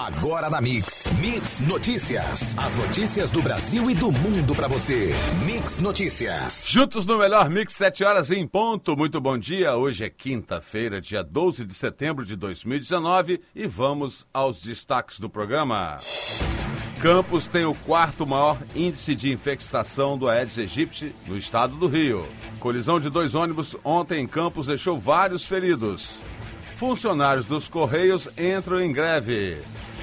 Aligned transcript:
Agora 0.00 0.48
na 0.48 0.62
Mix. 0.62 1.12
Mix 1.20 1.60
Notícias. 1.60 2.56
As 2.56 2.78
notícias 2.78 3.30
do 3.30 3.42
Brasil 3.42 3.90
e 3.90 3.94
do 3.94 4.10
mundo 4.10 4.54
para 4.54 4.66
você. 4.66 5.10
Mix 5.44 5.78
Notícias. 5.78 6.64
Juntos 6.70 7.04
no 7.04 7.18
melhor 7.18 7.50
Mix, 7.50 7.74
7 7.74 8.02
horas 8.04 8.30
em 8.30 8.46
ponto. 8.46 8.96
Muito 8.96 9.20
bom 9.20 9.36
dia. 9.36 9.76
Hoje 9.76 10.06
é 10.06 10.08
quinta-feira, 10.08 11.02
dia 11.02 11.22
12 11.22 11.66
de 11.66 11.74
setembro 11.74 12.24
de 12.24 12.34
2019 12.34 13.42
e 13.54 13.66
vamos 13.66 14.26
aos 14.32 14.62
destaques 14.62 15.20
do 15.20 15.28
programa. 15.28 15.98
Campos 17.02 17.46
tem 17.46 17.66
o 17.66 17.74
quarto 17.74 18.26
maior 18.26 18.56
índice 18.74 19.14
de 19.14 19.30
infectação 19.30 20.16
do 20.16 20.30
Aedes 20.30 20.56
aegypti 20.56 21.14
no 21.26 21.36
estado 21.36 21.76
do 21.76 21.86
Rio. 21.86 22.26
Colisão 22.58 22.98
de 22.98 23.10
dois 23.10 23.34
ônibus 23.34 23.76
ontem 23.84 24.22
em 24.22 24.26
Campos 24.26 24.66
deixou 24.66 24.98
vários 24.98 25.44
feridos. 25.44 26.14
Funcionários 26.76 27.44
dos 27.44 27.68
Correios 27.68 28.26
entram 28.38 28.80
em 28.80 28.90
greve. 28.90 29.58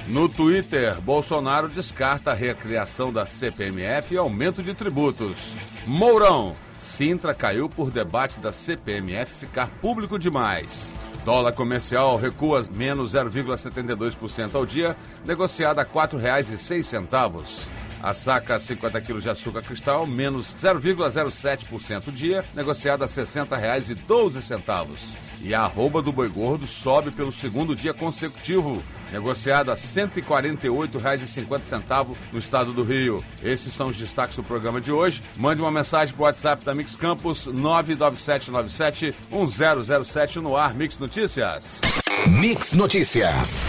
No 0.08 0.26
Twitter, 0.26 0.98
Bolsonaro 1.02 1.68
descarta 1.68 2.30
a 2.30 2.34
recriação 2.34 3.12
da 3.12 3.26
CPMF 3.26 4.14
e 4.14 4.16
aumento 4.16 4.62
de 4.62 4.72
tributos. 4.72 5.52
Mourão, 5.86 6.54
Sintra 6.78 7.34
caiu 7.34 7.68
por 7.68 7.90
debate 7.90 8.40
da 8.40 8.50
CPMF 8.50 9.34
ficar 9.34 9.68
público 9.82 10.18
demais. 10.18 10.92
Dólar 11.26 11.52
comercial 11.52 12.16
recua 12.16 12.64
menos 12.74 13.12
0,72% 13.12 14.54
ao 14.54 14.64
dia, 14.64 14.96
negociada 15.26 15.82
a 15.82 15.84
R$ 15.84 15.90
4,06. 15.90 17.77
A 18.02 18.12
saca 18.14 18.58
50 18.58 19.00
quilos 19.00 19.22
de 19.24 19.30
açúcar 19.30 19.62
cristal, 19.62 20.06
menos 20.06 20.54
0,07% 20.54 22.12
dia, 22.12 22.44
negociada 22.54 23.04
a 23.04 23.08
R$ 23.08 23.14
60,12. 23.14 25.28
E 25.40 25.54
a 25.54 25.62
arroba 25.62 26.02
do 26.02 26.10
boi 26.10 26.28
gordo 26.28 26.66
sobe 26.66 27.12
pelo 27.12 27.30
segundo 27.30 27.76
dia 27.76 27.94
consecutivo, 27.94 28.82
negociado 29.12 29.70
a 29.70 29.74
R$ 29.74 29.80
148,50 29.80 32.16
no 32.32 32.38
estado 32.38 32.72
do 32.72 32.82
Rio. 32.82 33.22
Esses 33.42 33.72
são 33.72 33.86
os 33.88 33.96
destaques 33.96 34.36
do 34.36 34.42
programa 34.42 34.78
de 34.80 34.92
hoje. 34.92 35.22
Mande 35.36 35.62
uma 35.62 35.70
mensagem 35.70 36.12
para 36.14 36.22
o 36.22 36.26
WhatsApp 36.26 36.64
da 36.64 36.74
Mix 36.74 36.96
Campus 36.96 37.46
997971007 37.46 40.36
no 40.36 40.56
ar 40.56 40.74
Mix 40.74 40.98
Notícias. 40.98 41.80
Mix 42.26 42.72
Notícias. 42.72 43.64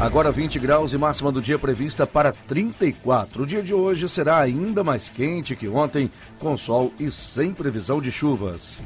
Agora 0.00 0.30
20 0.30 0.60
graus 0.60 0.92
e 0.92 0.98
máxima 0.98 1.32
do 1.32 1.42
dia 1.42 1.58
prevista 1.58 2.06
para 2.06 2.30
34. 2.30 3.42
O 3.42 3.46
dia 3.46 3.60
de 3.60 3.74
hoje 3.74 4.08
será 4.08 4.38
ainda 4.38 4.84
mais 4.84 5.08
quente 5.08 5.56
que 5.56 5.66
ontem, 5.66 6.08
com 6.38 6.56
sol 6.56 6.92
e 7.00 7.10
sem 7.10 7.52
previsão 7.52 8.00
de 8.00 8.12
chuvas. 8.12 8.78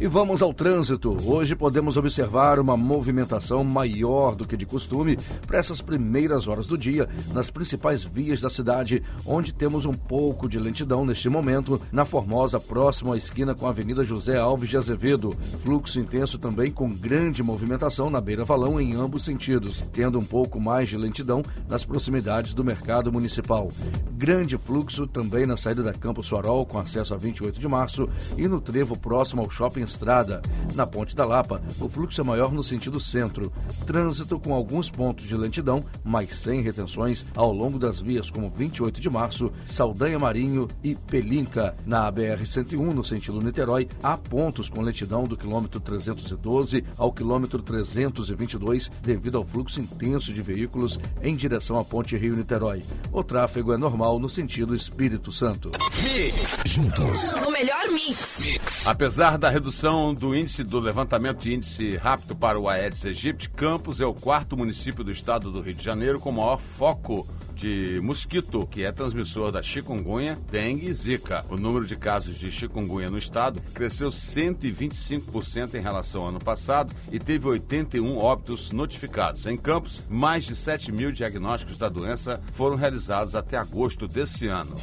E 0.00 0.06
vamos 0.06 0.42
ao 0.42 0.54
trânsito. 0.54 1.16
Hoje 1.24 1.56
podemos 1.56 1.96
observar 1.96 2.60
uma 2.60 2.76
movimentação 2.76 3.64
maior 3.64 4.36
do 4.36 4.46
que 4.46 4.56
de 4.56 4.64
costume 4.64 5.16
para 5.44 5.58
essas 5.58 5.80
primeiras 5.80 6.46
horas 6.46 6.66
do 6.66 6.78
dia 6.78 7.08
nas 7.32 7.50
principais 7.50 8.04
vias 8.04 8.40
da 8.40 8.48
cidade, 8.48 9.02
onde 9.26 9.52
temos 9.52 9.84
um 9.84 9.92
pouco 9.92 10.48
de 10.48 10.58
lentidão 10.58 11.04
neste 11.04 11.28
momento 11.28 11.80
na 11.90 12.04
Formosa, 12.04 12.60
próximo 12.60 13.12
à 13.12 13.16
esquina 13.16 13.56
com 13.56 13.66
a 13.66 13.70
Avenida 13.70 14.04
José 14.04 14.36
Alves 14.36 14.68
de 14.68 14.76
Azevedo. 14.76 15.34
Fluxo 15.64 15.98
intenso 15.98 16.38
também 16.38 16.70
com 16.70 16.90
grande 16.90 17.42
movimentação 17.42 18.08
na 18.08 18.20
Beira 18.20 18.44
Valão 18.44 18.80
em 18.80 18.94
ambos 18.94 19.24
sentidos, 19.24 19.82
tendo 19.92 20.16
um 20.16 20.24
pouco 20.24 20.43
mais 20.60 20.88
de 20.88 20.96
lentidão 20.96 21.42
nas 21.68 21.84
proximidades 21.84 22.54
do 22.54 22.64
mercado 22.64 23.12
municipal. 23.12 23.68
Grande 24.12 24.56
fluxo 24.56 25.06
também 25.06 25.46
na 25.46 25.56
saída 25.56 25.82
da 25.82 25.92
Campos 25.92 26.26
Suarol 26.26 26.64
com 26.64 26.78
acesso 26.78 27.14
a 27.14 27.16
28 27.16 27.58
de 27.58 27.68
março 27.68 28.08
e 28.36 28.48
no 28.48 28.60
trevo 28.60 28.98
próximo 28.98 29.42
ao 29.42 29.50
Shopping 29.50 29.82
Estrada. 29.82 30.40
Na 30.74 30.86
Ponte 30.86 31.14
da 31.14 31.24
Lapa, 31.24 31.62
o 31.80 31.88
fluxo 31.88 32.20
é 32.20 32.24
maior 32.24 32.52
no 32.52 32.64
sentido 32.64 33.00
centro. 33.00 33.52
Trânsito 33.86 34.38
com 34.38 34.54
alguns 34.54 34.90
pontos 34.90 35.26
de 35.26 35.36
lentidão, 35.36 35.84
mas 36.02 36.34
sem 36.34 36.60
retenções 36.60 37.26
ao 37.34 37.52
longo 37.52 37.78
das 37.78 38.00
vias 38.00 38.30
como 38.30 38.48
28 38.48 39.00
de 39.00 39.10
março, 39.10 39.52
Saldanha 39.68 40.18
Marinho 40.18 40.68
e 40.82 40.94
Pelinca. 40.94 41.74
Na 41.86 42.10
BR-101, 42.12 42.92
no 42.92 43.04
sentido 43.04 43.40
Niterói, 43.40 43.88
há 44.02 44.16
pontos 44.16 44.68
com 44.68 44.82
lentidão 44.82 45.24
do 45.24 45.36
quilômetro 45.36 45.80
312 45.80 46.84
ao 46.98 47.12
quilômetro 47.12 47.62
322 47.62 48.90
devido 49.02 49.38
ao 49.38 49.44
fluxo 49.44 49.80
intenso 49.80 50.32
de 50.34 50.42
veículos 50.42 50.98
em 51.22 51.34
direção 51.36 51.78
à 51.78 51.84
Ponte 51.84 52.16
Rio-Niterói. 52.16 52.82
O 53.12 53.22
tráfego 53.22 53.72
é 53.72 53.78
normal 53.78 54.18
no 54.18 54.28
sentido 54.28 54.74
Espírito 54.74 55.30
Santo. 55.30 55.70
Mix. 56.02 56.62
Juntos. 56.66 57.32
O 57.46 57.50
melhor 57.50 57.88
mix. 57.90 58.40
Mix. 58.40 58.86
Apesar 58.86 59.38
da 59.38 59.48
redução 59.48 60.12
do 60.12 60.34
índice 60.34 60.62
do 60.62 60.78
levantamento 60.80 61.40
de 61.40 61.54
índice 61.54 61.96
rápido 61.96 62.36
para 62.36 62.58
o 62.58 62.68
Aedes 62.68 63.04
aegypti, 63.04 63.48
Campos 63.48 64.00
é 64.00 64.06
o 64.06 64.14
quarto 64.14 64.56
município 64.56 65.04
do 65.04 65.10
estado 65.10 65.50
do 65.50 65.60
Rio 65.60 65.74
de 65.74 65.84
Janeiro 65.84 66.20
com 66.20 66.32
maior 66.32 66.58
foco 66.58 67.26
de 67.54 68.00
mosquito, 68.02 68.66
que 68.66 68.84
é 68.84 68.92
transmissor 68.92 69.52
da 69.52 69.62
chikungunya, 69.62 70.38
dengue 70.50 70.90
e 70.90 70.92
zika. 70.92 71.44
O 71.48 71.56
número 71.56 71.86
de 71.86 71.96
casos 71.96 72.36
de 72.36 72.50
chikungunya 72.50 73.10
no 73.10 73.16
estado 73.16 73.60
cresceu 73.72 74.08
125% 74.08 75.74
em 75.74 75.80
relação 75.80 76.22
ao 76.22 76.28
ano 76.28 76.40
passado 76.40 76.94
e 77.10 77.18
teve 77.18 77.46
81 77.46 78.18
óbitos 78.18 78.70
notificados. 78.70 79.46
Em 79.46 79.56
Campos, 79.56 80.06
mais 80.24 80.44
de 80.44 80.56
7 80.56 80.90
mil 80.90 81.12
diagnósticos 81.12 81.76
da 81.76 81.86
doença 81.86 82.40
foram 82.54 82.76
realizados 82.76 83.34
até 83.34 83.58
agosto 83.58 84.08
desse 84.08 84.46
ano. 84.46 84.74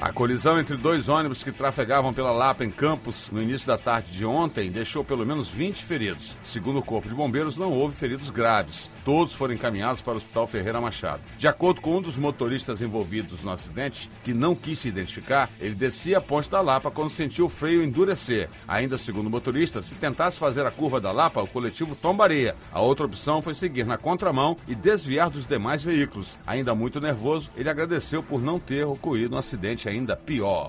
A 0.00 0.10
colisão 0.14 0.58
entre 0.58 0.78
dois 0.78 1.10
ônibus 1.10 1.42
que 1.42 1.52
trafegavam 1.52 2.10
pela 2.10 2.32
Lapa 2.32 2.64
em 2.64 2.70
Campos 2.70 3.28
no 3.30 3.42
início 3.42 3.66
da 3.66 3.76
tarde 3.76 4.10
de 4.12 4.24
ontem 4.24 4.70
deixou 4.70 5.04
pelo 5.04 5.26
menos 5.26 5.50
20 5.50 5.84
feridos. 5.84 6.38
Segundo 6.42 6.78
o 6.78 6.82
Corpo 6.82 7.06
de 7.06 7.14
Bombeiros, 7.14 7.58
não 7.58 7.70
houve 7.70 7.94
feridos 7.94 8.30
graves. 8.30 8.90
Todos 9.04 9.34
foram 9.34 9.52
encaminhados 9.52 10.00
para 10.00 10.14
o 10.14 10.16
Hospital 10.16 10.46
Ferreira 10.46 10.80
Machado. 10.80 11.20
De 11.36 11.46
acordo 11.46 11.82
com 11.82 11.98
um 11.98 12.00
dos 12.00 12.16
motoristas 12.16 12.80
envolvidos 12.80 13.42
no 13.42 13.50
acidente, 13.50 14.08
que 14.24 14.32
não 14.32 14.54
quis 14.54 14.78
se 14.78 14.88
identificar, 14.88 15.50
ele 15.60 15.74
descia 15.74 16.16
a 16.16 16.20
ponte 16.22 16.48
da 16.48 16.62
Lapa 16.62 16.90
quando 16.90 17.10
sentiu 17.10 17.44
o 17.44 17.50
freio 17.50 17.84
endurecer. 17.84 18.48
Ainda 18.66 18.96
segundo 18.96 19.26
o 19.26 19.30
motorista, 19.30 19.82
se 19.82 19.94
tentasse 19.96 20.38
fazer 20.38 20.64
a 20.64 20.70
curva 20.70 20.98
da 20.98 21.12
Lapa, 21.12 21.42
o 21.42 21.46
coletivo 21.46 21.94
tombaria. 21.94 22.56
A 22.72 22.80
outra 22.80 23.04
opção 23.04 23.42
foi 23.42 23.54
seguir 23.54 23.84
na 23.84 23.98
contramão 23.98 24.56
e 24.66 24.74
desviar 24.74 25.28
dos 25.28 25.44
demais 25.44 25.82
veículos. 25.84 26.38
Ainda 26.46 26.74
muito 26.74 26.98
nervoso, 27.02 27.50
ele 27.54 27.68
agradeceu 27.68 28.22
por 28.22 28.40
não 28.40 28.58
ter 28.58 28.86
ocorrido 28.86 29.36
um 29.36 29.38
acidente 29.38 29.89
ainda 29.90 30.16
pior. 30.16 30.68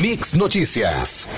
Mix 0.00 0.32
Notícias. 0.32 1.28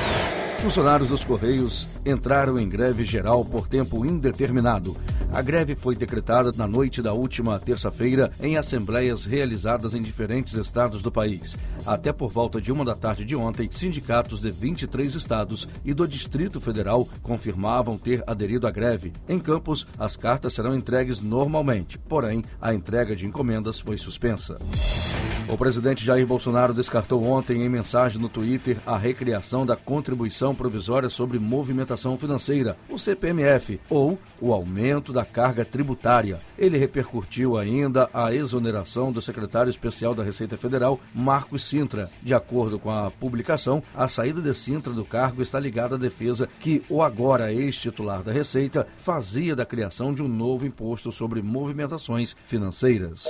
Funcionários 0.63 1.11
dos 1.11 1.23
Correios 1.23 1.89
entraram 2.05 2.59
em 2.59 2.69
greve 2.69 3.05
geral 3.05 3.45
por 3.45 3.69
tempo 3.69 4.07
indeterminado. 4.07 4.97
A 5.33 5.43
greve 5.43 5.75
foi 5.75 5.95
decretada 5.95 6.51
na 6.57 6.67
noite 6.67 7.03
da 7.03 7.13
última 7.13 7.59
terça-feira 7.59 8.31
em 8.41 8.57
assembleias 8.57 9.25
realizadas 9.25 9.95
em 9.95 10.03
diferentes 10.03 10.55
estados 10.55 11.03
do 11.03 11.13
país. 11.13 11.57
Até 11.85 12.13
por 12.13 12.31
volta 12.31 12.61
de 12.61 12.73
uma 12.73 12.85
da 12.85 12.95
tarde 12.95 13.25
de 13.25 13.37
ontem, 13.37 13.69
sindicatos 13.71 14.41
de 14.41 14.51
23 14.51 15.15
estados 15.15 15.69
e 15.85 15.93
do 15.93 16.07
Distrito 16.07 16.61
Federal 16.61 17.07
confirmavam 17.23 17.99
ter 17.99 18.23
aderido 18.27 18.67
à 18.67 18.71
greve. 18.71 19.13
Em 19.29 19.39
Campos, 19.39 19.87
as 19.99 20.17
cartas 20.17 20.55
serão 20.55 20.75
entregues 20.75 21.21
normalmente, 21.21 21.99
porém, 21.99 22.45
a 22.61 22.73
entrega 22.73 23.15
de 23.15 23.27
encomendas 23.27 23.79
foi 23.79 23.99
suspensa. 23.99 24.59
O 25.49 25.57
presidente 25.57 26.05
Jair 26.05 26.27
Bolsonaro 26.27 26.75
descartou 26.75 27.25
ontem 27.25 27.63
em 27.63 27.69
mensagem 27.69 28.21
no 28.21 28.29
Twitter 28.29 28.79
a 28.85 28.97
recriação 28.97 29.65
da 29.65 29.77
contribuição 29.77 30.53
provisória 30.53 31.09
sobre 31.09 31.39
movimentação 31.39 32.19
financeira, 32.19 32.77
o 32.91 32.99
CPMF, 32.99 33.81
ou 33.89 34.19
o 34.41 34.53
aumento 34.53 35.13
da 35.13 35.25
carga 35.25 35.65
tributária. 35.65 36.41
Ele 36.59 36.77
repercutiu 36.77 37.57
ainda 37.57 38.11
a 38.13 38.35
exoneração 38.35 39.13
do 39.13 39.23
secretário 39.23 39.71
especial 39.71 40.17
da 40.17 40.25
Receita 40.25 40.57
Federal, 40.57 40.99
Marcos 41.15 41.65
Sintra. 41.65 42.11
De 42.21 42.35
acordo 42.35 42.77
com 42.77 42.91
a 42.91 43.09
publicação, 43.09 43.81
a 43.95 44.09
saída 44.09 44.43
de 44.43 44.53
Sintra 44.53 44.93
do 44.93 45.05
cargo 45.05 45.43
está 45.43 45.61
ligada 45.61 45.95
à 45.95 45.99
defesa 45.99 46.49
que 46.59 46.83
o 46.91 47.03
agora 47.03 47.53
ex-titular 47.53 48.21
da 48.21 48.33
Receita 48.33 48.85
fazia 48.99 49.55
da 49.55 49.65
criação 49.65 50.13
de 50.13 50.23
um 50.23 50.29
novo 50.29 50.67
imposto 50.67 51.13
sobre 51.13 51.41
movimentações 51.41 52.35
financeiras. 52.49 53.27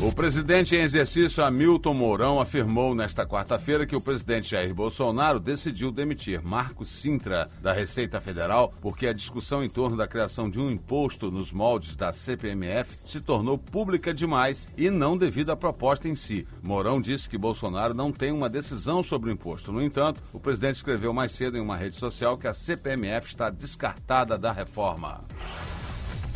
O 0.00 0.12
presidente 0.12 0.76
em 0.76 0.82
exercício 0.82 1.42
Hamilton 1.42 1.94
Mourão 1.94 2.40
afirmou 2.40 2.94
nesta 2.94 3.24
quarta-feira 3.24 3.86
que 3.86 3.96
o 3.96 4.00
presidente 4.00 4.50
Jair 4.50 4.74
Bolsonaro 4.74 5.40
decidiu 5.40 5.90
demitir 5.90 6.42
Marcos 6.42 6.90
Sintra 6.90 7.48
da 7.62 7.72
Receita 7.72 8.20
Federal 8.20 8.70
porque 8.82 9.06
a 9.06 9.12
discussão 9.14 9.64
em 9.64 9.68
torno 9.68 9.96
da 9.96 10.06
criação 10.06 10.50
de 10.50 10.60
um 10.60 10.70
imposto 10.70 11.30
nos 11.30 11.52
moldes 11.52 11.96
da 11.96 12.12
CPMF 12.12 12.98
se 13.04 13.20
tornou 13.20 13.56
pública 13.56 14.12
demais 14.12 14.68
e 14.76 14.90
não 14.90 15.16
devido 15.16 15.50
à 15.50 15.56
proposta 15.56 16.06
em 16.06 16.14
si. 16.14 16.46
Mourão 16.62 17.00
disse 17.00 17.28
que 17.28 17.38
Bolsonaro 17.38 17.94
não 17.94 18.12
tem 18.12 18.30
uma 18.30 18.50
decisão 18.50 19.02
sobre 19.02 19.30
o 19.30 19.32
imposto. 19.32 19.72
No 19.72 19.82
entanto, 19.82 20.20
o 20.32 20.40
presidente 20.40 20.76
escreveu 20.76 21.14
mais 21.14 21.32
cedo 21.32 21.56
em 21.56 21.60
uma 21.60 21.76
rede 21.76 21.96
social 21.96 22.36
que 22.36 22.46
a 22.46 22.52
CPMF 22.52 23.28
está 23.28 23.48
descartada 23.48 24.36
da 24.36 24.52
reforma. 24.52 25.20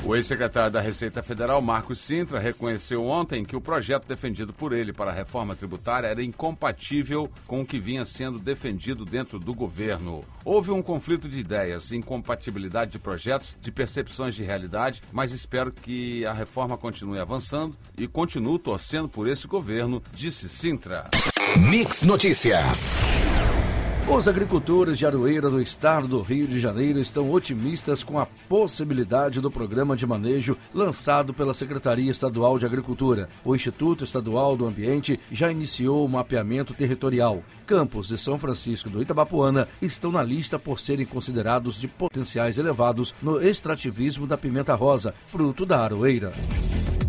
O 0.07 0.15
ex-secretário 0.15 0.71
da 0.71 0.81
Receita 0.81 1.21
Federal, 1.21 1.61
Marcos 1.61 1.99
Sintra, 1.99 2.39
reconheceu 2.39 3.05
ontem 3.05 3.45
que 3.45 3.57
o 3.57 3.61
projeto 3.61 4.07
defendido 4.07 4.53
por 4.53 4.73
ele 4.73 4.93
para 4.93 5.11
a 5.11 5.13
reforma 5.13 5.57
tributária 5.57 6.07
era 6.07 6.23
incompatível 6.23 7.29
com 7.45 7.61
o 7.61 7.67
que 7.67 7.81
vinha 7.81 8.05
sendo 8.05 8.39
defendido 8.39 9.05
dentro 9.05 9.41
do 9.41 9.53
governo. 9.53 10.25
Houve 10.45 10.71
um 10.71 10.81
conflito 10.81 11.29
de 11.29 11.41
ideias, 11.41 11.91
incompatibilidade 11.91 12.93
de 12.93 13.01
projetos, 13.01 13.57
de 13.61 13.73
percepções 13.73 14.37
de 14.37 14.45
realidade, 14.45 15.03
mas 15.11 15.33
espero 15.33 15.73
que 15.73 16.25
a 16.25 16.33
reforma 16.33 16.79
continue 16.79 17.19
avançando 17.19 17.77
e 17.99 18.07
continuo 18.07 18.61
torcendo 18.61 19.09
por 19.09 19.27
esse 19.27 19.49
governo, 19.49 20.01
disse 20.13 20.49
Sintra. 20.49 21.11
Mix 21.69 22.05
Notícias. 22.05 22.95
Os 24.09 24.29
agricultores 24.29 24.99
de 24.99 25.05
Aroeira 25.05 25.51
do 25.51 25.61
estado 25.61 26.07
do 26.07 26.23
Rio 26.23 26.47
de 26.47 26.61
Janeiro 26.61 27.01
estão 27.01 27.29
otimistas 27.33 28.05
com 28.05 28.21
a 28.21 28.27
possibilidade 28.49 29.41
do 29.41 29.51
programa 29.51 29.97
de 29.97 30.07
manejo 30.07 30.57
lançado 30.73 31.35
pela 31.35 31.53
Secretaria 31.53 32.09
Estadual 32.09 32.57
de 32.57 32.65
Agricultura. 32.65 33.29
O 33.45 33.53
Instituto 33.53 34.05
Estadual 34.05 34.57
do 34.57 34.65
Ambiente 34.65 35.19
já 35.31 35.51
iniciou 35.51 36.05
o 36.05 36.09
mapeamento 36.09 36.73
territorial. 36.73 37.43
Campos 37.67 38.07
de 38.07 38.17
São 38.17 38.39
Francisco 38.39 38.89
do 38.89 39.03
Itabapuana 39.03 39.67
estão 39.83 40.13
na 40.13 40.23
lista 40.23 40.57
por 40.57 40.79
serem 40.79 41.05
considerados 41.05 41.81
de 41.81 41.89
potenciais 41.89 42.59
elevados 42.59 43.13
no 43.21 43.43
extrativismo 43.43 44.25
da 44.25 44.39
pimenta 44.39 44.77
rosa, 44.77 45.13
fruto 45.27 45.67
da 45.67 45.81
aroeira. 45.81 46.33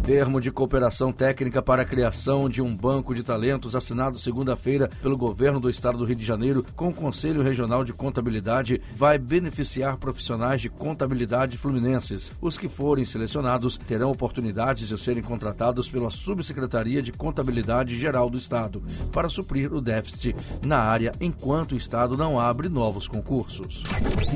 Termo 0.08 0.40
de 0.40 0.50
cooperação 0.52 1.12
técnica 1.12 1.62
para 1.62 1.82
a 1.82 1.86
criação 1.86 2.48
de 2.48 2.62
um 2.62 2.74
banco 2.74 3.14
de 3.14 3.24
talentos 3.24 3.76
assinado 3.76 4.18
segunda-feira 4.18 4.90
pelo 5.02 5.18
governo 5.18 5.60
do 5.60 5.70
estado 5.70 5.98
do 5.98 6.06
Rio 6.06 6.16
de 6.16 6.24
Janeiro 6.24 6.66
com 6.78 6.88
o 6.88 6.94
Conselho 6.94 7.42
Regional 7.42 7.84
de 7.84 7.92
Contabilidade 7.92 8.82
vai 8.96 9.18
beneficiar 9.18 9.98
profissionais 9.98 10.62
de 10.62 10.70
contabilidade 10.70 11.58
fluminenses. 11.58 12.32
Os 12.40 12.58
que 12.58 12.70
forem 12.70 13.04
selecionados 13.04 13.76
terão 13.86 14.10
oportunidades 14.10 14.88
de 14.88 14.98
serem 14.98 15.22
contratados 15.22 15.90
pela 15.90 16.10
Subsecretaria 16.10 17.02
de 17.02 17.12
Contabilidade 17.12 18.00
Geral 18.00 18.30
do 18.30 18.38
Estado 18.38 18.82
para 19.12 19.28
suprir 19.28 19.74
o 19.74 19.82
déficit 19.82 20.34
na 20.66 20.80
área 20.80 21.12
enquanto 21.20 21.74
o 21.74 21.78
estado 21.78 22.16
não 22.16 22.40
abre 22.40 22.70
novos 22.70 23.10
concursos. 23.10 23.84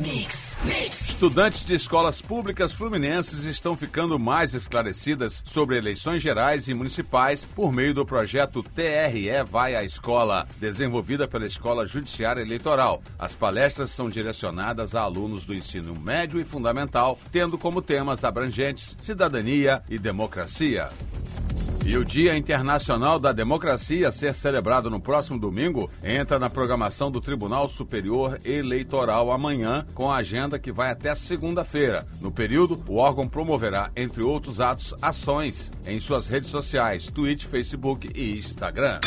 Mix, 0.02 0.60
mix. 0.66 1.12
Estudantes 1.12 1.64
de 1.64 1.76
escolas 1.76 2.22
públicas 2.22 2.74
fluminenses 2.74 3.46
estão 3.46 3.78
ficando 3.78 4.20
mais 4.20 4.54
esclarecidas 4.54 5.42
sobre 5.46 5.61
sobre 5.62 5.78
eleições 5.78 6.24
gerais 6.24 6.68
e 6.68 6.74
municipais 6.74 7.46
por 7.46 7.72
meio 7.72 7.94
do 7.94 8.04
projeto 8.04 8.64
TRE 8.64 9.44
Vai 9.48 9.76
à 9.76 9.84
Escola, 9.84 10.48
desenvolvida 10.60 11.28
pela 11.28 11.46
Escola 11.46 11.86
Judiciária 11.86 12.42
Eleitoral. 12.42 13.04
As 13.20 13.36
palestras 13.36 13.92
são 13.92 14.10
direcionadas 14.10 14.96
a 14.96 15.02
alunos 15.02 15.46
do 15.46 15.54
ensino 15.54 15.94
médio 15.94 16.40
e 16.40 16.44
fundamental, 16.44 17.20
tendo 17.32 17.60
como 17.60 17.80
temas 17.80 18.24
abrangentes 18.24 18.98
cidadania 19.00 19.84
e 19.88 20.00
democracia. 20.00 20.90
E 21.86 21.98
o 21.98 22.06
Dia 22.06 22.38
Internacional 22.38 23.20
da 23.20 23.32
Democracia, 23.32 24.08
a 24.08 24.12
ser 24.12 24.36
celebrado 24.36 24.90
no 24.90 25.00
próximo 25.00 25.40
domingo, 25.40 25.90
entra 26.04 26.38
na 26.38 26.50
programação 26.50 27.12
do 27.12 27.20
Tribunal 27.20 27.68
Superior 27.68 28.38
Eleitoral 28.46 29.32
amanhã, 29.32 29.86
com 29.94 30.10
a 30.10 30.18
agenda 30.18 30.60
que 30.60 30.72
vai 30.72 30.92
até 30.92 31.14
segunda-feira. 31.16 32.06
No 32.22 32.32
período, 32.32 32.82
o 32.88 32.98
órgão 32.98 33.28
promoverá, 33.28 33.90
entre 33.96 34.24
outros 34.24 34.60
atos, 34.60 34.94
ações 35.02 35.72
em 35.86 36.00
suas 36.00 36.28
redes 36.28 36.50
sociais, 36.50 37.08
Twitter, 37.08 37.48
Facebook 37.48 38.10
e 38.16 38.38
Instagram. 38.38 39.00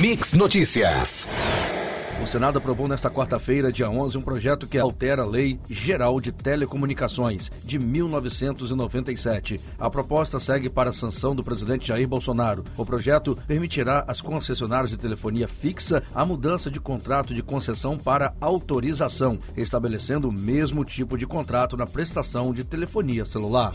Mix 0.00 0.34
Notícias. 0.34 1.81
O 2.20 2.26
Senado 2.26 2.58
aprovou 2.58 2.86
nesta 2.86 3.10
quarta-feira, 3.10 3.72
dia 3.72 3.88
11, 3.90 4.16
um 4.16 4.22
projeto 4.22 4.66
que 4.66 4.78
altera 4.78 5.22
a 5.22 5.26
Lei 5.26 5.58
Geral 5.68 6.20
de 6.20 6.30
Telecomunicações 6.30 7.50
de 7.64 7.78
1997. 7.78 9.60
A 9.78 9.90
proposta 9.90 10.38
segue 10.38 10.68
para 10.68 10.90
a 10.90 10.92
sanção 10.92 11.34
do 11.34 11.42
presidente 11.42 11.88
Jair 11.88 12.06
Bolsonaro. 12.06 12.64
O 12.76 12.86
projeto 12.86 13.36
permitirá 13.46 14.04
às 14.06 14.20
concessionárias 14.20 14.90
de 14.90 14.96
telefonia 14.96 15.48
fixa 15.48 16.02
a 16.14 16.24
mudança 16.24 16.70
de 16.70 16.78
contrato 16.78 17.34
de 17.34 17.42
concessão 17.42 17.98
para 17.98 18.34
autorização, 18.40 19.38
estabelecendo 19.56 20.28
o 20.28 20.32
mesmo 20.32 20.84
tipo 20.84 21.18
de 21.18 21.26
contrato 21.26 21.76
na 21.76 21.86
prestação 21.86 22.52
de 22.52 22.62
telefonia 22.62 23.24
celular. 23.24 23.72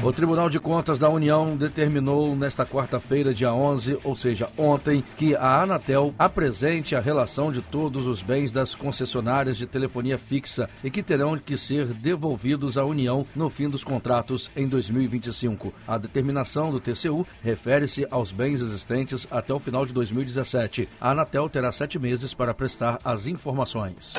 O 0.00 0.12
Tribunal 0.12 0.48
de 0.48 0.60
Contas 0.60 0.96
da 0.96 1.08
União 1.08 1.56
determinou 1.56 2.36
nesta 2.36 2.64
quarta-feira, 2.64 3.34
dia 3.34 3.52
11, 3.52 3.98
ou 4.04 4.14
seja, 4.14 4.48
ontem, 4.56 5.02
que 5.16 5.34
a 5.34 5.60
Anatel 5.60 6.14
apresente 6.16 6.94
a 6.94 7.00
relação 7.00 7.50
de 7.50 7.60
todos 7.60 8.06
os 8.06 8.22
bens 8.22 8.52
das 8.52 8.76
concessionárias 8.76 9.56
de 9.56 9.66
telefonia 9.66 10.16
fixa 10.16 10.70
e 10.84 10.90
que 10.90 11.02
terão 11.02 11.36
que 11.36 11.58
ser 11.58 11.86
devolvidos 11.86 12.78
à 12.78 12.84
União 12.84 13.26
no 13.34 13.50
fim 13.50 13.68
dos 13.68 13.82
contratos 13.82 14.48
em 14.56 14.68
2025. 14.68 15.74
A 15.86 15.98
determinação 15.98 16.70
do 16.70 16.78
TCU 16.78 17.26
refere-se 17.42 18.06
aos 18.08 18.30
bens 18.30 18.60
existentes 18.60 19.26
até 19.28 19.52
o 19.52 19.58
final 19.58 19.84
de 19.84 19.92
2017. 19.92 20.88
A 21.00 21.10
Anatel 21.10 21.48
terá 21.48 21.72
sete 21.72 21.98
meses 21.98 22.32
para 22.32 22.54
prestar 22.54 23.00
as 23.04 23.26
informações. 23.26 24.14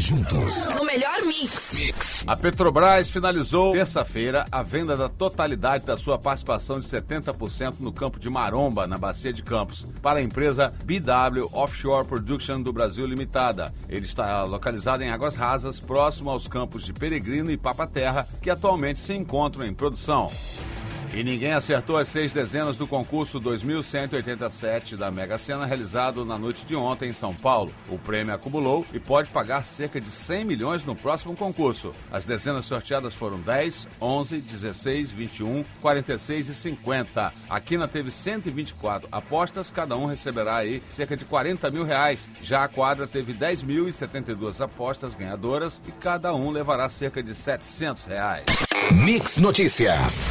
Juntos. 0.00 0.66
O 0.80 0.84
melhor 0.84 1.22
mix. 1.24 1.74
mix. 1.74 2.24
A 2.26 2.36
Petrobras 2.36 3.08
finalizou 3.08 3.72
terça-feira 3.72 4.44
a 4.50 4.62
venda 4.62 4.79
venda 4.80 4.96
da 4.96 5.10
totalidade 5.10 5.84
da 5.84 5.98
sua 5.98 6.18
participação 6.18 6.80
de 6.80 6.86
70% 6.86 7.80
no 7.80 7.92
campo 7.92 8.18
de 8.18 8.30
Maromba, 8.30 8.86
na 8.86 8.96
Bacia 8.96 9.30
de 9.30 9.42
Campos, 9.42 9.86
para 10.00 10.20
a 10.20 10.22
empresa 10.22 10.72
BW 10.84 11.48
Offshore 11.52 12.06
Production 12.06 12.62
do 12.62 12.72
Brasil 12.72 13.06
Limitada. 13.06 13.72
Ele 13.88 14.06
está 14.06 14.42
localizado 14.44 15.02
em 15.02 15.10
águas 15.10 15.34
rasas, 15.36 15.78
próximo 15.78 16.30
aos 16.30 16.48
campos 16.48 16.82
de 16.84 16.94
Peregrino 16.94 17.50
e 17.50 17.58
Papa 17.58 17.86
Terra, 17.86 18.26
que 18.40 18.48
atualmente 18.48 19.00
se 19.00 19.14
encontram 19.14 19.66
em 19.66 19.74
produção. 19.74 20.30
E 21.12 21.24
ninguém 21.24 21.52
acertou 21.52 21.98
as 21.98 22.06
seis 22.06 22.32
dezenas 22.32 22.76
do 22.76 22.86
concurso 22.86 23.40
2187 23.40 24.96
da 24.96 25.10
Mega 25.10 25.38
Sena 25.38 25.66
realizado 25.66 26.24
na 26.24 26.38
noite 26.38 26.64
de 26.64 26.76
ontem 26.76 27.10
em 27.10 27.12
São 27.12 27.34
Paulo. 27.34 27.72
O 27.88 27.98
prêmio 27.98 28.32
acumulou 28.32 28.86
e 28.92 29.00
pode 29.00 29.28
pagar 29.30 29.64
cerca 29.64 30.00
de 30.00 30.08
100 30.08 30.44
milhões 30.44 30.84
no 30.84 30.94
próximo 30.94 31.34
concurso. 31.34 31.92
As 32.12 32.24
dezenas 32.24 32.64
sorteadas 32.64 33.12
foram 33.12 33.40
10, 33.40 33.88
11, 34.00 34.40
16, 34.40 35.10
21, 35.10 35.64
46 35.82 36.48
e 36.48 36.54
50. 36.54 37.32
A 37.48 37.60
Quina 37.60 37.88
teve 37.88 38.12
124 38.12 39.08
apostas, 39.10 39.68
cada 39.68 39.96
um 39.96 40.06
receberá 40.06 40.56
aí 40.58 40.80
cerca 40.90 41.16
de 41.16 41.24
40 41.24 41.72
mil 41.72 41.84
reais. 41.84 42.30
Já 42.40 42.62
a 42.62 42.68
quadra 42.68 43.08
teve 43.08 43.32
10 43.32 43.64
mil 43.64 43.88
e 43.88 43.92
72 43.92 44.60
apostas 44.60 45.16
ganhadoras 45.16 45.82
e 45.88 45.90
cada 45.90 46.32
um 46.32 46.50
levará 46.50 46.88
cerca 46.88 47.20
de 47.20 47.34
700 47.34 48.04
reais. 48.04 48.44
Mix 48.92 49.38
Notícias. 49.38 50.30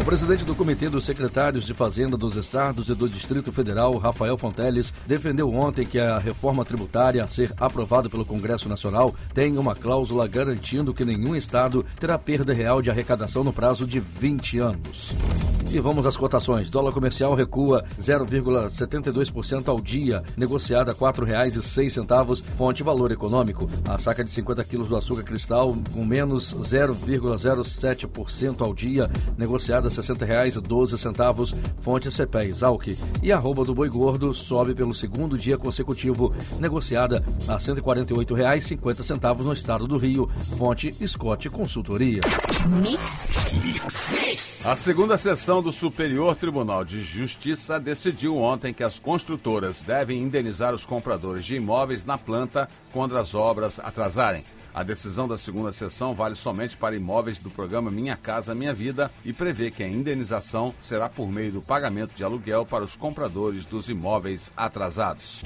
O 0.00 0.04
presidente 0.04 0.44
do 0.44 0.56
Comitê 0.56 0.88
dos 0.88 1.04
Secretários 1.04 1.64
de 1.64 1.72
Fazenda 1.72 2.16
dos 2.16 2.36
Estados 2.36 2.88
e 2.88 2.94
do 2.94 3.08
Distrito 3.08 3.52
Federal, 3.52 3.96
Rafael 3.96 4.36
Fonteles, 4.36 4.92
defendeu 5.06 5.52
ontem 5.52 5.86
que 5.86 6.00
a 6.00 6.18
reforma 6.18 6.64
tributária 6.64 7.22
a 7.22 7.28
ser 7.28 7.54
aprovada 7.56 8.10
pelo 8.10 8.24
Congresso 8.24 8.68
Nacional 8.68 9.14
tem 9.32 9.56
uma 9.56 9.74
cláusula 9.74 10.26
garantindo 10.26 10.92
que 10.92 11.04
nenhum 11.04 11.36
estado 11.36 11.86
terá 11.98 12.18
perda 12.18 12.52
real 12.52 12.82
de 12.82 12.90
arrecadação 12.90 13.44
no 13.44 13.52
prazo 13.52 13.86
de 13.86 14.00
20 14.00 14.58
anos. 14.58 15.14
E 15.74 15.80
vamos 15.80 16.06
às 16.06 16.16
cotações. 16.16 16.70
Dólar 16.70 16.92
comercial 16.92 17.34
recua 17.34 17.84
0,72% 18.00 19.66
ao 19.66 19.80
dia, 19.80 20.22
negociada 20.36 20.92
a 20.92 20.94
R$ 20.94 21.00
4,06, 21.00 22.40
fonte 22.56 22.84
valor 22.84 23.10
econômico. 23.10 23.68
A 23.88 23.98
saca 23.98 24.22
de 24.22 24.30
50 24.30 24.62
quilos 24.62 24.88
do 24.88 24.96
açúcar 24.96 25.24
cristal 25.24 25.76
com 25.92 26.04
menos 26.04 26.54
0,07% 26.54 28.60
ao 28.60 28.72
dia, 28.72 29.10
negociada 29.36 29.88
a 29.88 29.90
R$ 29.90 29.96
60,12, 29.96 31.56
fonte 31.80 32.08
CPE 32.08 32.50
Exalc. 32.50 32.96
E 33.20 33.32
a 33.32 33.36
arroba 33.36 33.64
do 33.64 33.74
boi 33.74 33.88
gordo 33.88 34.32
sobe 34.32 34.76
pelo 34.76 34.94
segundo 34.94 35.36
dia 35.36 35.58
consecutivo, 35.58 36.32
negociada 36.60 37.16
a 37.48 37.54
R$ 37.54 37.58
148,50 37.58 39.40
no 39.40 39.52
estado 39.52 39.88
do 39.88 39.98
Rio, 39.98 40.28
fonte 40.56 40.92
Scott 41.04 41.50
Consultoria. 41.50 42.20
Mix. 42.80 43.00
Mix. 43.52 44.08
Mix. 44.12 44.66
A 44.66 44.76
segunda 44.76 45.18
sessão 45.18 45.63
do 45.64 45.72
Superior 45.72 46.36
Tribunal 46.36 46.84
de 46.84 47.02
Justiça 47.02 47.80
decidiu 47.80 48.36
ontem 48.36 48.74
que 48.74 48.84
as 48.84 48.98
construtoras 48.98 49.82
devem 49.82 50.20
indenizar 50.20 50.74
os 50.74 50.84
compradores 50.84 51.46
de 51.46 51.54
imóveis 51.54 52.04
na 52.04 52.18
planta 52.18 52.68
quando 52.92 53.16
as 53.16 53.34
obras 53.34 53.78
atrasarem. 53.78 54.44
A 54.74 54.82
decisão 54.82 55.26
da 55.26 55.38
segunda 55.38 55.72
sessão 55.72 56.12
vale 56.12 56.34
somente 56.34 56.76
para 56.76 56.94
imóveis 56.94 57.38
do 57.38 57.48
programa 57.48 57.90
Minha 57.90 58.14
Casa 58.14 58.54
Minha 58.54 58.74
Vida 58.74 59.10
e 59.24 59.32
prevê 59.32 59.70
que 59.70 59.82
a 59.82 59.88
indenização 59.88 60.74
será 60.82 61.08
por 61.08 61.32
meio 61.32 61.52
do 61.52 61.62
pagamento 61.62 62.14
de 62.14 62.22
aluguel 62.22 62.66
para 62.66 62.84
os 62.84 62.94
compradores 62.94 63.64
dos 63.64 63.88
imóveis 63.88 64.52
atrasados. 64.54 65.42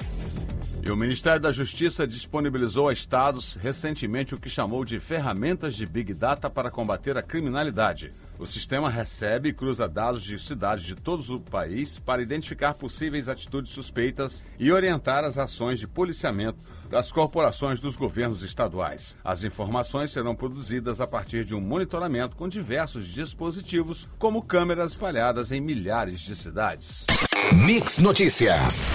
E 0.89 0.91
o 0.91 0.97
Ministério 0.97 1.39
da 1.39 1.51
Justiça 1.51 2.07
disponibilizou 2.07 2.89
a 2.89 2.93
estados 2.93 3.53
recentemente 3.61 4.33
o 4.33 4.39
que 4.39 4.49
chamou 4.49 4.83
de 4.83 4.99
ferramentas 4.99 5.75
de 5.75 5.85
Big 5.85 6.15
Data 6.15 6.49
para 6.49 6.71
combater 6.71 7.15
a 7.15 7.21
criminalidade. 7.21 8.11
O 8.39 8.45
sistema 8.47 8.89
recebe 8.89 9.49
e 9.49 9.53
cruza 9.53 9.87
dados 9.87 10.23
de 10.23 10.39
cidades 10.39 10.83
de 10.83 10.95
todo 10.95 11.21
o 11.35 11.39
país 11.39 11.99
para 11.99 12.23
identificar 12.23 12.73
possíveis 12.73 13.29
atitudes 13.29 13.71
suspeitas 13.71 14.43
e 14.57 14.71
orientar 14.71 15.23
as 15.23 15.37
ações 15.37 15.77
de 15.77 15.87
policiamento 15.87 16.63
das 16.89 17.11
corporações 17.11 17.79
dos 17.79 17.95
governos 17.95 18.41
estaduais. 18.41 19.15
As 19.23 19.43
informações 19.43 20.09
serão 20.09 20.33
produzidas 20.33 20.99
a 20.99 21.05
partir 21.05 21.45
de 21.45 21.53
um 21.53 21.61
monitoramento 21.61 22.35
com 22.35 22.49
diversos 22.49 23.07
dispositivos, 23.07 24.07
como 24.17 24.41
câmeras 24.41 24.93
espalhadas 24.93 25.51
em 25.51 25.61
milhares 25.61 26.19
de 26.21 26.35
cidades. 26.35 27.05
Mix 27.53 27.99
Notícias. 27.99 28.91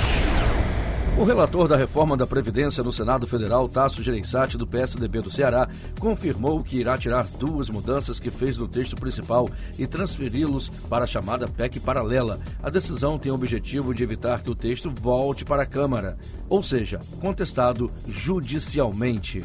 O 1.16 1.22
relator 1.22 1.68
da 1.68 1.76
reforma 1.76 2.16
da 2.16 2.26
Previdência 2.26 2.82
no 2.82 2.92
Senado 2.92 3.24
Federal, 3.24 3.68
Tasso 3.68 4.02
Gereissati, 4.02 4.58
do 4.58 4.66
PSDB 4.66 5.20
do 5.20 5.30
Ceará, 5.30 5.68
confirmou 6.00 6.64
que 6.64 6.78
irá 6.78 6.98
tirar 6.98 7.24
duas 7.38 7.70
mudanças 7.70 8.18
que 8.18 8.32
fez 8.32 8.58
no 8.58 8.66
texto 8.66 8.96
principal 8.96 9.48
e 9.78 9.86
transferi-los 9.86 10.68
para 10.88 11.04
a 11.04 11.06
chamada 11.06 11.46
PEC 11.46 11.78
paralela. 11.78 12.40
A 12.60 12.68
decisão 12.68 13.16
tem 13.16 13.30
o 13.30 13.36
objetivo 13.36 13.94
de 13.94 14.02
evitar 14.02 14.42
que 14.42 14.50
o 14.50 14.56
texto 14.56 14.92
volte 15.00 15.44
para 15.44 15.62
a 15.62 15.66
Câmara, 15.66 16.18
ou 16.48 16.64
seja, 16.64 16.98
contestado 17.20 17.92
judicialmente. 18.08 19.40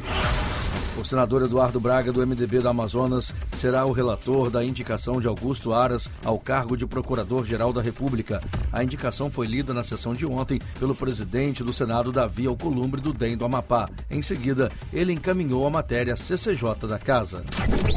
O 0.98 1.04
senador 1.04 1.42
Eduardo 1.42 1.80
Braga, 1.80 2.12
do 2.12 2.26
MDB 2.26 2.58
do 2.58 2.68
Amazonas, 2.68 3.32
será 3.56 3.86
o 3.86 3.92
relator 3.92 4.50
da 4.50 4.64
indicação 4.64 5.20
de 5.20 5.28
Augusto 5.28 5.72
Aras 5.72 6.10
ao 6.24 6.38
cargo 6.38 6.76
de 6.76 6.86
Procurador-Geral 6.86 7.72
da 7.72 7.80
República. 7.80 8.40
A 8.72 8.82
indicação 8.82 9.30
foi 9.30 9.46
lida 9.46 9.72
na 9.72 9.84
sessão 9.84 10.12
de 10.12 10.26
ontem 10.26 10.60
pelo 10.78 10.94
presidente 10.94 11.64
do 11.64 11.72
Senado, 11.72 12.12
Davi 12.12 12.46
Alcolumbre, 12.46 13.00
do 13.00 13.12
DEM 13.12 13.36
do 13.36 13.44
Amapá. 13.44 13.88
Em 14.10 14.20
seguida, 14.20 14.70
ele 14.92 15.12
encaminhou 15.12 15.66
a 15.66 15.70
matéria 15.70 16.16
CCJ 16.16 16.86
da 16.88 16.98
Casa. 16.98 17.44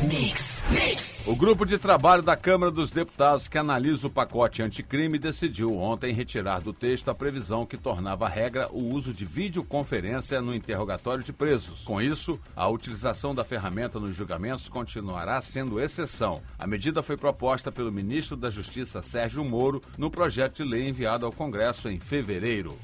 Mix, 0.07 0.63
mix. 0.69 1.13
O 1.25 1.35
grupo 1.35 1.65
de 1.65 1.77
trabalho 1.77 2.21
da 2.21 2.35
Câmara 2.35 2.71
dos 2.71 2.91
Deputados 2.91 3.47
que 3.47 3.57
analisa 3.57 4.07
o 4.07 4.09
pacote 4.09 4.61
anticrime 4.61 5.17
decidiu 5.17 5.77
ontem 5.77 6.13
retirar 6.13 6.59
do 6.59 6.73
texto 6.73 7.09
a 7.09 7.15
previsão 7.15 7.65
que 7.65 7.77
tornava 7.77 8.27
regra 8.27 8.67
o 8.71 8.93
uso 8.93 9.13
de 9.13 9.23
videoconferência 9.23 10.41
no 10.41 10.53
interrogatório 10.53 11.23
de 11.23 11.31
presos. 11.31 11.81
Com 11.83 12.01
isso, 12.01 12.37
a 12.55 12.67
utilização 12.83 13.33
da 13.33 13.45
ferramenta 13.45 13.97
nos 13.97 14.13
julgamentos 14.13 14.67
continuará 14.67 15.41
sendo 15.41 15.79
exceção. 15.79 16.41
A 16.59 16.67
medida 16.67 17.01
foi 17.01 17.15
proposta 17.15 17.71
pelo 17.71 17.91
ministro 17.91 18.35
da 18.35 18.49
Justiça 18.49 19.01
Sérgio 19.01 19.43
Moro 19.43 19.81
no 19.97 20.11
projeto 20.11 20.57
de 20.57 20.69
lei 20.69 20.89
enviado 20.89 21.25
ao 21.25 21.31
Congresso 21.31 21.87
em 21.87 21.97
fevereiro. 21.97 22.77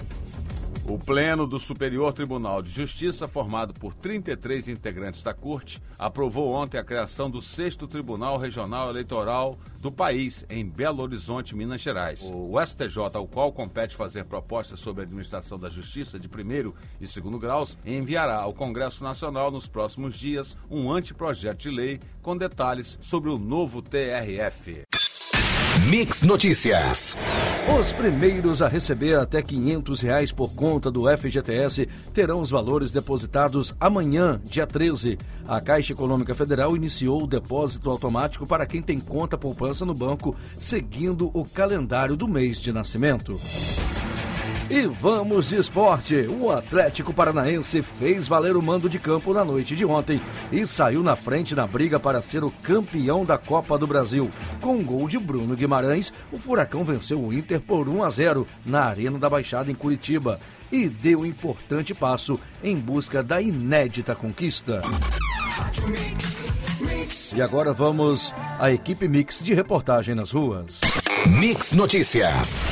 O 0.90 0.98
Pleno 0.98 1.46
do 1.46 1.60
Superior 1.60 2.12
Tribunal 2.14 2.64
de 2.64 2.72
Justiça, 2.72 3.28
formado 3.28 3.76
por 3.76 3.94
33 3.94 4.70
integrantes 4.70 5.22
da 5.22 5.36
Corte, 5.36 5.80
aprovou 6.00 6.52
ontem 6.52 6.80
a 6.80 6.84
criação 6.84 7.30
do 7.30 7.44
sexto 7.44 7.88
Tribunal 7.88 8.40
Regional 8.40 8.90
Eleitoral 8.90 9.56
do 9.82 9.92
país, 9.92 10.44
em 10.50 10.68
Belo 10.68 11.04
Horizonte, 11.04 11.56
Minas 11.56 11.80
Gerais. 11.80 12.22
O 12.34 12.60
STJ, 12.60 12.98
ao 13.14 13.28
qual 13.28 13.54
compete 13.54 13.96
fazer 13.96 14.26
propostas 14.26 14.80
sobre 14.80 15.02
a 15.02 15.06
administração 15.06 15.60
da 15.60 15.70
justiça 15.70 16.18
de 16.18 16.28
primeiro 16.28 16.74
e 17.00 17.06
segundo 17.06 17.38
graus, 17.38 17.78
enviará 17.86 18.38
ao 18.38 18.52
Congresso 18.52 19.04
Nacional 19.04 19.52
nos 19.52 19.68
próximos 19.68 20.18
dias 20.18 20.58
um 20.72 20.92
anteprojeto 20.92 21.60
de 21.60 21.70
lei 21.70 22.00
com 22.20 22.36
detalhes 22.36 22.98
sobre 23.00 23.30
o 23.30 23.38
novo 23.38 23.80
TRF. 23.80 24.86
Mix 25.88 26.24
Notícias. 26.24 27.59
Os 27.78 27.92
primeiros 27.92 28.62
a 28.64 28.68
receber 28.68 29.18
até 29.18 29.42
500 29.44 30.02
reais 30.02 30.32
por 30.32 30.56
conta 30.56 30.90
do 30.90 31.04
FGTS 31.16 31.88
terão 32.14 32.42
os 32.42 32.50
valores 32.50 32.92
depositados 32.92 33.76
amanhã, 33.80 34.42
dia 34.44 34.66
13. 34.66 35.18
A 35.48 35.62
Caixa 35.62 35.94
Econômica 35.94 36.34
Federal 36.34 36.76
iniciou 36.76 37.24
o 37.24 37.28
depósito 37.28 37.90
automático 37.90 38.48
para 38.48 38.66
quem 38.66 38.82
tem 38.82 39.00
conta 39.00 39.38
poupança 39.38 39.86
no 39.86 39.94
banco, 39.94 40.36
seguindo 40.60 41.30
o 41.32 41.46
calendário 41.46 42.18
do 42.18 42.28
mês 42.28 42.60
de 42.60 42.74
nascimento. 42.74 43.40
E 44.70 44.86
vamos 44.86 45.50
de 45.50 45.56
esporte. 45.56 46.28
O 46.30 46.52
Atlético 46.52 47.12
Paranaense 47.12 47.82
fez 47.82 48.28
valer 48.28 48.56
o 48.56 48.62
mando 48.62 48.88
de 48.88 49.00
campo 49.00 49.34
na 49.34 49.44
noite 49.44 49.76
de 49.76 49.84
ontem 49.84 50.22
e 50.52 50.68
saiu 50.68 51.02
na 51.02 51.16
frente 51.16 51.56
na 51.56 51.66
briga 51.66 52.00
para 52.00 52.22
ser 52.22 52.44
o 52.44 52.52
campeão 52.52 53.26
da 53.26 53.36
Copa 53.36 53.80
do 53.80 53.88
Brasil. 53.88 54.30
Com 54.62 54.76
um 54.76 54.84
gol 54.84 55.08
de 55.08 55.18
Bruno 55.18 55.56
Guimarães, 55.56 56.14
o 56.32 56.38
Furacão 56.38 56.84
venceu 56.84 57.20
o 57.20 57.34
Inter 57.34 57.60
por 57.60 57.90
1 57.90 58.04
a 58.04 58.10
0 58.12 58.48
na 58.64 58.84
Arena 58.84 59.18
da 59.18 59.28
Baixada 59.28 59.72
em 59.72 59.76
Curitiba 59.76 60.40
e 60.72 60.88
deu 60.88 61.22
um 61.22 61.26
importante 61.26 61.96
passo 61.96 62.40
em 62.64 62.78
busca 62.78 63.24
da 63.24 63.42
inédita 63.42 64.14
conquista. 64.14 64.84
E 67.36 67.42
agora 67.42 67.74
vamos 67.74 68.32
à 68.60 68.72
equipe 68.72 69.08
Mix 69.08 69.44
de 69.44 69.56
reportagem 69.56 70.14
nas 70.14 70.32
ruas. 70.32 70.80
Mix 71.26 71.74
Notícias. 71.74 72.66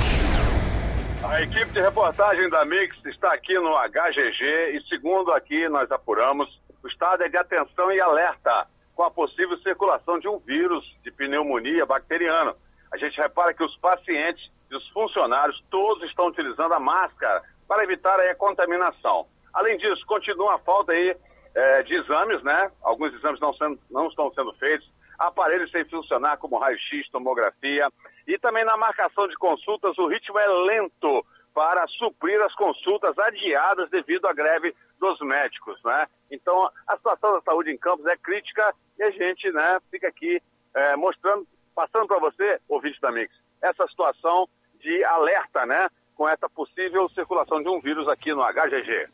A 1.29 1.41
equipe 1.41 1.71
de 1.71 1.81
reportagem 1.81 2.49
da 2.49 2.63
Mix 2.63 2.97
está 3.05 3.33
aqui 3.33 3.53
no 3.59 3.75
HGG 3.77 4.77
e, 4.77 4.81
segundo 4.87 5.31
aqui 5.33 5.67
nós 5.67 5.91
apuramos, 5.91 6.47
o 6.81 6.87
estado 6.87 7.23
é 7.23 7.29
de 7.29 7.35
atenção 7.35 7.91
e 7.91 7.99
alerta 7.99 8.65
com 8.95 9.03
a 9.03 9.11
possível 9.11 9.57
circulação 9.57 10.19
de 10.19 10.27
um 10.27 10.39
vírus 10.39 10.85
de 11.03 11.11
pneumonia 11.11 11.85
bacteriana. 11.85 12.55
A 12.91 12.97
gente 12.97 13.17
repara 13.17 13.53
que 13.53 13.63
os 13.63 13.75
pacientes 13.77 14.49
e 14.71 14.75
os 14.75 14.87
funcionários 14.89 15.61
todos 15.69 16.03
estão 16.09 16.27
utilizando 16.27 16.73
a 16.73 16.79
máscara 16.79 17.43
para 17.67 17.83
evitar 17.83 18.17
a 18.19 18.35
contaminação. 18.35 19.27
Além 19.53 19.77
disso, 19.77 20.05
continua 20.05 20.55
a 20.55 20.59
falta 20.59 20.93
aí 20.93 21.15
é, 21.53 21.83
de 21.83 21.93
exames, 21.95 22.41
né? 22.41 22.71
Alguns 22.81 23.13
exames 23.13 23.39
não, 23.41 23.53
sendo, 23.53 23.77
não 23.91 24.07
estão 24.07 24.31
sendo 24.33 24.53
feitos, 24.53 24.89
aparelhos 25.19 25.71
sem 25.71 25.83
funcionar, 25.85 26.37
como 26.37 26.57
raio-x, 26.57 27.09
tomografia. 27.11 27.89
E 28.27 28.37
também 28.37 28.65
na 28.65 28.75
marcação 28.75 29.27
de 29.27 29.35
consultas, 29.35 29.97
o 29.97 30.07
ritmo 30.07 30.37
é 30.37 30.47
lento 30.47 31.25
para 31.53 31.87
suprir 31.87 32.39
as 32.41 32.53
consultas 32.53 33.17
adiadas 33.17 33.89
devido 33.89 34.27
à 34.27 34.33
greve 34.33 34.75
dos 34.99 35.19
médicos, 35.21 35.79
né? 35.83 36.05
Então, 36.29 36.69
a 36.85 36.97
situação 36.97 37.33
da 37.33 37.41
saúde 37.41 37.71
em 37.71 37.77
Campos 37.77 38.05
é 38.05 38.17
crítica 38.17 38.75
e 38.99 39.03
a 39.03 39.11
gente, 39.11 39.49
né, 39.51 39.79
fica 39.89 40.07
aqui 40.07 40.41
é, 40.75 40.95
mostrando, 40.95 41.47
passando 41.73 42.07
para 42.07 42.19
você, 42.19 42.59
ouvinte 42.67 42.99
da 42.99 43.11
Mix, 43.11 43.33
essa 43.61 43.87
situação 43.87 44.47
de 44.79 45.03
alerta, 45.05 45.65
né, 45.65 45.87
com 46.15 46.27
essa 46.27 46.49
possível 46.49 47.09
circulação 47.09 47.61
de 47.61 47.69
um 47.69 47.79
vírus 47.79 48.07
aqui 48.07 48.33
no 48.33 48.43
HGG. 48.43 49.07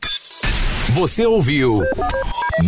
Você 0.94 1.26
ouviu 1.26 1.80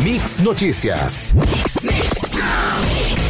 Mix 0.03 0.39
Notícias. 0.39 1.33
Mix, 1.33 1.85
mix. 1.85 3.26